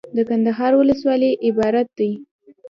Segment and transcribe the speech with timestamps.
[0.17, 2.09] دکندهار ولسوالۍ عبارت دي.